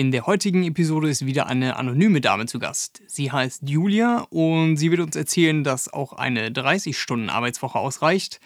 [0.00, 3.02] In der heutigen Episode ist wieder eine anonyme Dame zu Gast.
[3.06, 8.40] Sie heißt Julia und sie wird uns erzählen, dass auch eine 30-Stunden-Arbeitswoche ausreicht,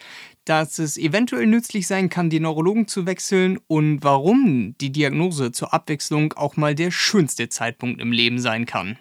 [0.45, 5.73] dass es eventuell nützlich sein kann, den Neurologen zu wechseln und warum die Diagnose zur
[5.73, 8.99] Abwechslung auch mal der schönste Zeitpunkt im Leben sein kann.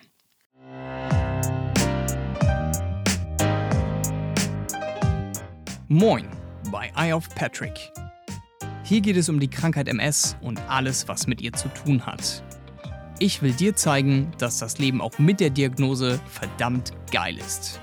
[5.87, 6.27] Moin
[6.71, 7.91] bei Eye of Patrick.
[8.93, 12.43] Hier geht es um die Krankheit MS und alles, was mit ihr zu tun hat.
[13.17, 17.81] Ich will dir zeigen, dass das Leben auch mit der Diagnose verdammt geil ist.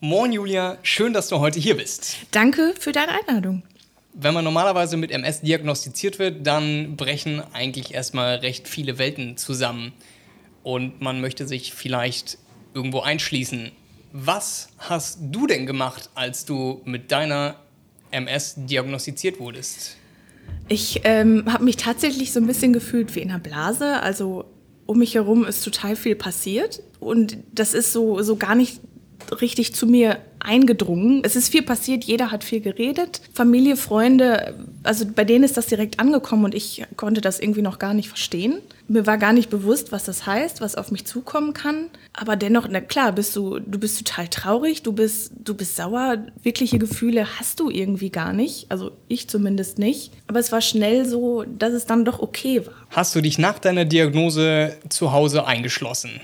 [0.00, 2.26] Moin Julia, schön, dass du heute hier bist.
[2.32, 3.62] Danke für deine Einladung.
[4.14, 9.92] Wenn man normalerweise mit MS diagnostiziert wird, dann brechen eigentlich erstmal recht viele Welten zusammen.
[10.64, 12.36] Und man möchte sich vielleicht
[12.74, 13.70] irgendwo einschließen.
[14.12, 17.56] Was hast du denn gemacht, als du mit deiner
[18.10, 19.96] MS diagnostiziert wurdest?
[20.68, 24.00] Ich ähm, habe mich tatsächlich so ein bisschen gefühlt wie in einer Blase.
[24.00, 24.44] Also
[24.86, 28.80] um mich herum ist total viel passiert und das ist so, so gar nicht
[29.40, 31.22] richtig zu mir eingedrungen.
[31.24, 33.20] Es ist viel passiert, jeder hat viel geredet.
[33.32, 37.78] Familie, Freunde, also bei denen ist das direkt angekommen und ich konnte das irgendwie noch
[37.78, 38.60] gar nicht verstehen.
[38.86, 41.88] Mir war gar nicht bewusst, was das heißt, was auf mich zukommen kann.
[42.14, 46.18] Aber dennoch, na klar, bist du, du bist total traurig, du bist, du bist sauer.
[46.42, 48.70] Wirkliche Gefühle hast du irgendwie gar nicht.
[48.70, 50.12] Also ich zumindest nicht.
[50.26, 52.74] Aber es war schnell so, dass es dann doch okay war.
[52.90, 56.20] Hast du dich nach deiner Diagnose zu Hause eingeschlossen?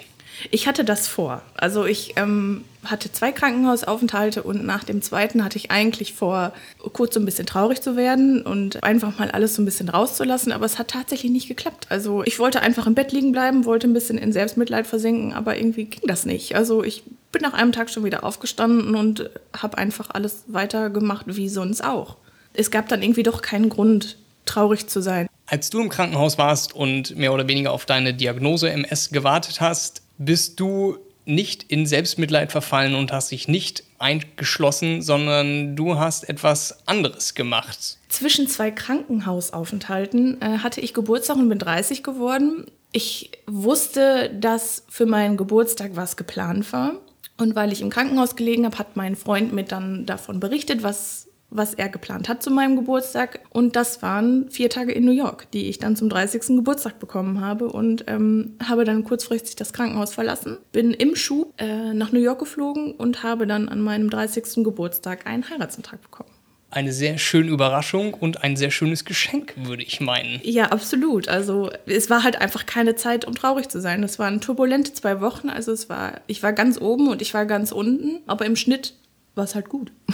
[0.51, 1.43] Ich hatte das vor.
[1.55, 6.53] Also ich ähm, hatte zwei Krankenhausaufenthalte und nach dem zweiten hatte ich eigentlich vor,
[6.93, 10.53] kurz so ein bisschen traurig zu werden und einfach mal alles so ein bisschen rauszulassen.
[10.53, 11.87] Aber es hat tatsächlich nicht geklappt.
[11.89, 15.57] Also ich wollte einfach im Bett liegen bleiben, wollte ein bisschen in Selbstmitleid versinken, aber
[15.57, 16.55] irgendwie ging das nicht.
[16.55, 21.49] Also ich bin nach einem Tag schon wieder aufgestanden und habe einfach alles weitergemacht wie
[21.49, 22.17] sonst auch.
[22.53, 25.27] Es gab dann irgendwie doch keinen Grund, traurig zu sein.
[25.47, 30.04] Als du im Krankenhaus warst und mehr oder weniger auf deine Diagnose MS gewartet hast,
[30.19, 36.87] bist du nicht in Selbstmitleid verfallen und hast dich nicht eingeschlossen, sondern du hast etwas
[36.87, 37.99] anderes gemacht.
[38.09, 42.67] Zwischen zwei Krankenhausaufenthalten äh, hatte ich Geburtstag und bin 30 geworden.
[42.93, 47.01] Ich wusste, dass für meinen Geburtstag was geplant war.
[47.37, 51.27] Und weil ich im Krankenhaus gelegen habe, hat mein Freund mir dann davon berichtet, was
[51.55, 53.41] was er geplant hat zu meinem Geburtstag.
[53.51, 56.57] Und das waren vier Tage in New York, die ich dann zum 30.
[56.57, 61.95] Geburtstag bekommen habe und ähm, habe dann kurzfristig das Krankenhaus verlassen, bin im Schub äh,
[61.95, 64.65] nach New York geflogen und habe dann an meinem 30.
[64.65, 66.31] Geburtstag einen Heiratsantrag bekommen
[66.75, 70.41] eine sehr schöne Überraschung und ein sehr schönes Geschenk, würde ich meinen.
[70.43, 71.29] Ja, absolut.
[71.29, 74.03] Also es war halt einfach keine Zeit, um traurig zu sein.
[74.03, 75.49] Es waren turbulente zwei Wochen.
[75.49, 78.95] Also es war, ich war ganz oben und ich war ganz unten, aber im Schnitt
[79.37, 79.93] war es halt gut.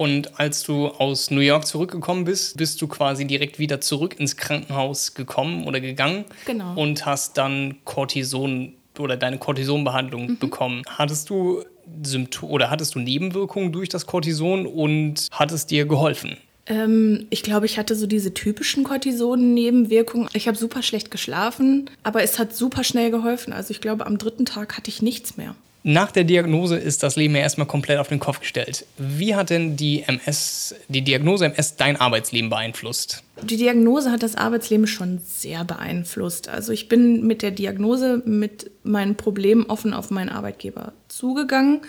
[0.00, 4.38] Und als du aus New York zurückgekommen bist, bist du quasi direkt wieder zurück ins
[4.38, 6.24] Krankenhaus gekommen oder gegangen.
[6.46, 6.72] Genau.
[6.74, 10.38] Und hast dann Cortison oder deine Cortisonbehandlung mhm.
[10.38, 10.82] bekommen.
[10.88, 11.64] Hattest du
[12.02, 16.38] Symptome oder hattest du Nebenwirkungen durch das Cortison und hat es dir geholfen?
[16.64, 20.30] Ähm, ich glaube, ich hatte so diese typischen Cortison-Nebenwirkungen.
[20.32, 23.52] Ich habe super schlecht geschlafen, aber es hat super schnell geholfen.
[23.52, 25.54] Also ich glaube, am dritten Tag hatte ich nichts mehr.
[25.82, 28.84] Nach der Diagnose ist das Leben ja erstmal komplett auf den Kopf gestellt.
[28.98, 33.22] Wie hat denn die MS, die Diagnose MS dein Arbeitsleben beeinflusst?
[33.42, 36.48] Die Diagnose hat das Arbeitsleben schon sehr beeinflusst.
[36.48, 41.80] Also ich bin mit der Diagnose, mit meinen Problemen offen auf meinen Arbeitgeber zugegangen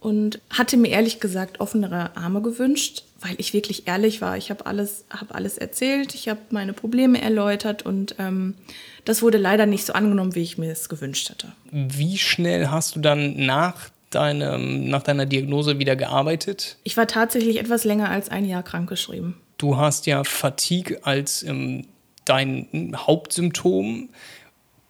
[0.00, 4.36] und hatte mir ehrlich gesagt offenere Arme gewünscht, weil ich wirklich ehrlich war.
[4.36, 8.54] Ich habe alles, hab alles erzählt, ich habe meine Probleme erläutert und ähm,
[9.04, 11.52] das wurde leider nicht so angenommen, wie ich mir es gewünscht hätte.
[11.70, 16.76] Wie schnell hast du dann nach deinem, nach deiner Diagnose wieder gearbeitet?
[16.84, 19.36] Ich war tatsächlich etwas länger als ein Jahr krankgeschrieben.
[19.58, 21.86] Du hast ja Fatigue als ähm,
[22.24, 24.08] dein Hauptsymptom.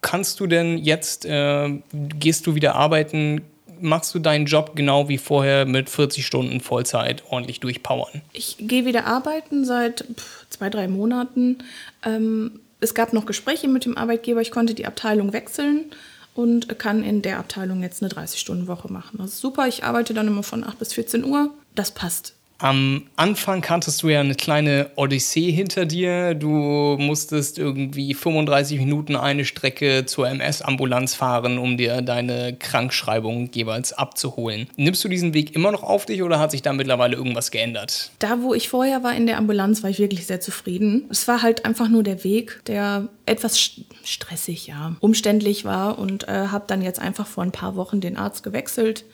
[0.01, 3.43] Kannst du denn jetzt, äh, gehst du wieder arbeiten,
[3.81, 8.23] machst du deinen Job genau wie vorher mit 40 Stunden Vollzeit ordentlich durchpowern?
[8.33, 10.05] Ich gehe wieder arbeiten seit
[10.51, 11.59] zwei, drei Monaten.
[12.05, 14.41] Ähm, es gab noch Gespräche mit dem Arbeitgeber.
[14.41, 15.87] Ich konnte die Abteilung wechseln
[16.35, 19.19] und kann in der Abteilung jetzt eine 30-Stunden-Woche machen.
[19.19, 19.69] Das ist super.
[19.69, 21.51] Ich arbeite dann immer von 8 bis 14 Uhr.
[21.75, 22.35] Das passt.
[22.61, 26.35] Am Anfang kanntest du ja eine kleine Odyssee hinter dir.
[26.35, 33.95] Du musstest irgendwie 35 Minuten eine Strecke zur MS-Ambulanz fahren, um dir deine Krankschreibung jeweils
[33.95, 34.67] abzuholen.
[34.77, 38.11] Nimmst du diesen Weg immer noch auf dich oder hat sich da mittlerweile irgendwas geändert?
[38.19, 41.07] Da, wo ich vorher war in der Ambulanz, war ich wirklich sehr zufrieden.
[41.09, 43.59] Es war halt einfach nur der Weg, der etwas
[44.05, 48.19] stressig, ja, umständlich war und äh, habe dann jetzt einfach vor ein paar Wochen den
[48.19, 49.07] Arzt gewechselt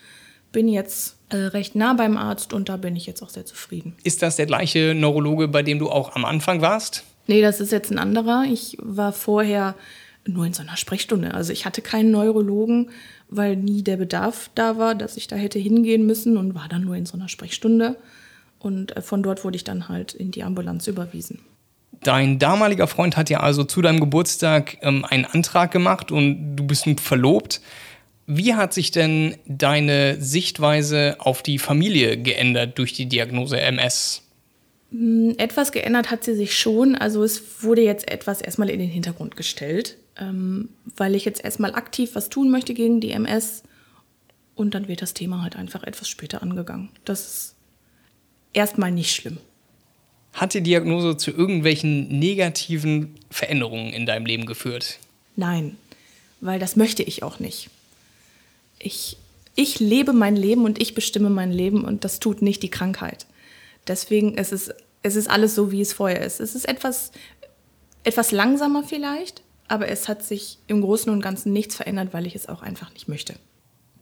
[0.56, 3.94] bin jetzt äh, recht nah beim Arzt und da bin ich jetzt auch sehr zufrieden.
[4.04, 7.04] Ist das der gleiche Neurologe, bei dem du auch am Anfang warst?
[7.26, 8.44] Nee, das ist jetzt ein anderer.
[8.50, 9.74] Ich war vorher
[10.24, 11.34] nur in so einer Sprechstunde.
[11.34, 12.88] Also ich hatte keinen Neurologen,
[13.28, 16.84] weil nie der Bedarf da war, dass ich da hätte hingehen müssen und war dann
[16.84, 17.98] nur in so einer Sprechstunde.
[18.58, 21.40] Und äh, von dort wurde ich dann halt in die Ambulanz überwiesen.
[22.02, 26.66] Dein damaliger Freund hat ja also zu deinem Geburtstag ähm, einen Antrag gemacht und du
[26.66, 27.60] bist nun verlobt.
[28.26, 34.22] Wie hat sich denn deine Sichtweise auf die Familie geändert durch die Diagnose MS?
[34.90, 36.96] Hm, etwas geändert hat sie sich schon.
[36.96, 41.74] Also es wurde jetzt etwas erstmal in den Hintergrund gestellt, ähm, weil ich jetzt erstmal
[41.74, 43.62] aktiv was tun möchte gegen die MS.
[44.56, 46.88] Und dann wird das Thema halt einfach etwas später angegangen.
[47.04, 47.54] Das ist
[48.52, 49.38] erstmal nicht schlimm.
[50.32, 54.98] Hat die Diagnose zu irgendwelchen negativen Veränderungen in deinem Leben geführt?
[55.36, 55.76] Nein,
[56.40, 57.70] weil das möchte ich auch nicht.
[58.78, 59.16] Ich,
[59.54, 63.26] ich lebe mein Leben und ich bestimme mein Leben und das tut nicht die Krankheit.
[63.86, 64.70] Deswegen ist es,
[65.02, 66.40] es ist alles so, wie es vorher ist.
[66.40, 67.12] Es ist etwas,
[68.04, 72.34] etwas langsamer vielleicht, aber es hat sich im Großen und Ganzen nichts verändert, weil ich
[72.34, 73.34] es auch einfach nicht möchte.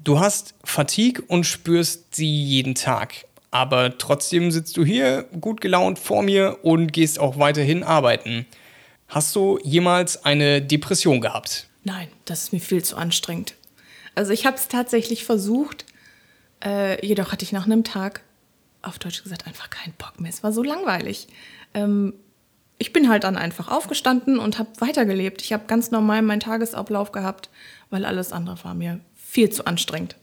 [0.02, 3.14] Du hast Fatigue und spürst sie jeden Tag.
[3.50, 8.46] Aber trotzdem sitzt du hier gut gelaunt vor mir und gehst auch weiterhin arbeiten.
[9.08, 11.68] Hast du jemals eine Depression gehabt?
[11.84, 13.54] Nein, das ist mir viel zu anstrengend.
[14.14, 15.84] Also ich habe es tatsächlich versucht,
[16.64, 18.22] äh, jedoch hatte ich nach einem Tag
[18.82, 20.30] auf Deutsch gesagt einfach keinen Bock mehr.
[20.30, 21.28] Es war so langweilig.
[21.72, 22.14] Ähm,
[22.78, 25.42] ich bin halt dann einfach aufgestanden und habe weitergelebt.
[25.42, 27.48] Ich habe ganz normal meinen Tagesablauf gehabt,
[27.90, 30.16] weil alles andere war mir viel zu anstrengend.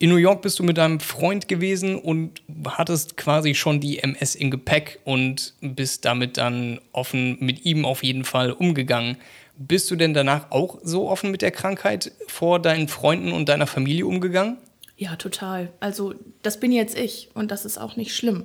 [0.00, 4.36] In New York bist du mit deinem Freund gewesen und hattest quasi schon die MS
[4.36, 9.16] im Gepäck und bist damit dann offen mit ihm auf jeden Fall umgegangen.
[9.56, 13.66] Bist du denn danach auch so offen mit der Krankheit vor deinen Freunden und deiner
[13.66, 14.58] Familie umgegangen?
[14.96, 15.72] Ja, total.
[15.80, 18.44] Also das bin jetzt ich und das ist auch nicht schlimm.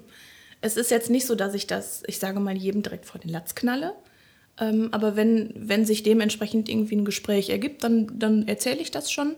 [0.62, 3.30] Es ist jetzt nicht so, dass ich das, ich sage mal, jedem direkt vor den
[3.30, 3.94] Latz knalle.
[4.60, 9.12] Ähm, aber wenn, wenn sich dementsprechend irgendwie ein Gespräch ergibt, dann, dann erzähle ich das
[9.12, 9.36] schon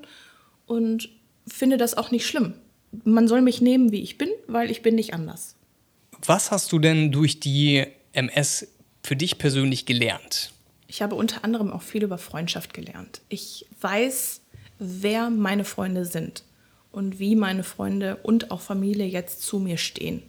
[0.65, 1.09] und
[1.47, 2.53] finde das auch nicht schlimm.
[3.03, 5.55] Man soll mich nehmen, wie ich bin, weil ich bin nicht anders.
[6.25, 8.67] Was hast du denn durch die MS
[9.03, 10.51] für dich persönlich gelernt?
[10.87, 13.21] Ich habe unter anderem auch viel über Freundschaft gelernt.
[13.29, 14.41] Ich weiß,
[14.79, 16.43] wer meine Freunde sind
[16.91, 20.23] und wie meine Freunde und auch Familie jetzt zu mir stehen.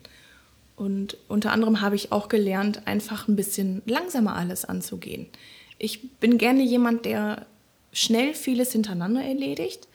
[0.74, 5.26] Und unter anderem habe ich auch gelernt, einfach ein bisschen langsamer alles anzugehen.
[5.78, 7.46] Ich bin gerne jemand, der
[7.92, 9.88] schnell vieles hintereinander erledigt,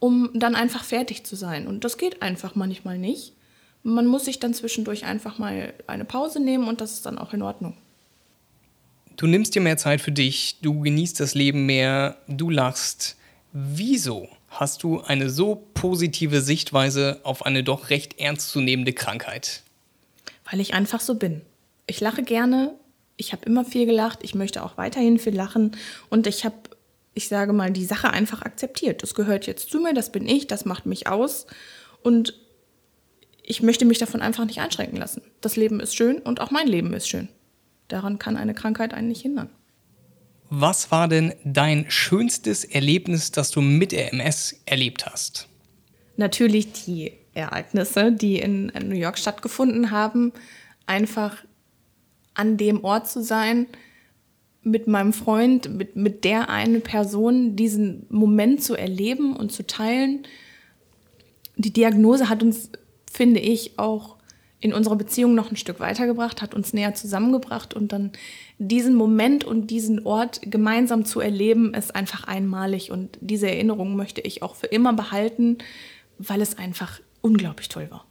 [0.00, 1.66] um dann einfach fertig zu sein.
[1.66, 3.32] Und das geht einfach manchmal nicht.
[3.82, 7.32] Man muss sich dann zwischendurch einfach mal eine Pause nehmen und das ist dann auch
[7.32, 7.76] in Ordnung.
[9.16, 13.16] Du nimmst dir mehr Zeit für dich, du genießt das Leben mehr, du lachst.
[13.52, 19.62] Wieso hast du eine so positive Sichtweise auf eine doch recht ernstzunehmende Krankheit?
[20.50, 21.42] Weil ich einfach so bin.
[21.86, 22.74] Ich lache gerne,
[23.16, 25.72] ich habe immer viel gelacht, ich möchte auch weiterhin viel lachen
[26.10, 26.56] und ich habe,
[27.18, 29.02] ich sage mal, die Sache einfach akzeptiert.
[29.02, 31.48] Das gehört jetzt zu mir, das bin ich, das macht mich aus
[32.04, 32.32] und
[33.42, 35.22] ich möchte mich davon einfach nicht einschränken lassen.
[35.40, 37.28] Das Leben ist schön und auch mein Leben ist schön.
[37.88, 39.50] Daran kann eine Krankheit einen nicht hindern.
[40.48, 45.48] Was war denn dein schönstes Erlebnis, das du mit der MS erlebt hast?
[46.16, 50.32] Natürlich die Ereignisse, die in New York stattgefunden haben.
[50.86, 51.36] Einfach
[52.34, 53.66] an dem Ort zu sein,
[54.70, 60.24] mit meinem Freund, mit, mit der einen Person, diesen Moment zu erleben und zu teilen.
[61.56, 62.70] Die Diagnose hat uns,
[63.10, 64.18] finde ich, auch
[64.60, 68.10] in unserer Beziehung noch ein Stück weitergebracht, hat uns näher zusammengebracht und dann
[68.58, 74.20] diesen Moment und diesen Ort gemeinsam zu erleben, ist einfach einmalig und diese Erinnerung möchte
[74.20, 75.58] ich auch für immer behalten,
[76.18, 78.04] weil es einfach unglaublich toll war.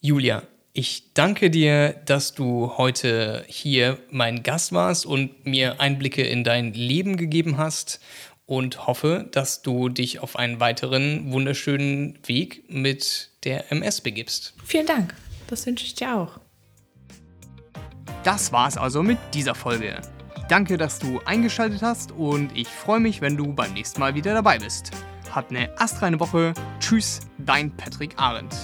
[0.00, 0.42] Julia,
[0.72, 6.72] ich danke dir, dass du heute hier mein Gast warst und mir Einblicke in dein
[6.72, 8.00] Leben gegeben hast
[8.46, 14.54] und hoffe, dass du dich auf einen weiteren wunderschönen Weg mit der MS begibst.
[14.64, 15.14] Vielen Dank.
[15.48, 16.40] Das wünsche ich dir auch.
[18.22, 20.00] Das war's also mit dieser Folge.
[20.48, 24.34] Danke, dass du eingeschaltet hast und ich freue mich, wenn du beim nächsten Mal wieder
[24.34, 24.90] dabei bist.
[25.30, 26.54] Hat eine astreine Woche.
[26.80, 28.54] Tschüss, dein Patrick Arendt.